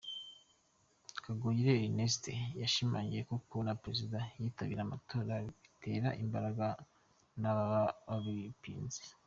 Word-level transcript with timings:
Kagoyire 1.23 1.71
Ernestine 1.85 2.45
yashimangiye 2.61 3.21
ko 3.29 3.35
kubona 3.47 3.77
Perezida 3.81 4.19
yitabira 4.41 4.81
amatora 4.83 5.33
bitera 5.45 6.09
imbaraga 6.23 6.65
n’ababa 7.41 7.83
babipinze. 8.07 9.01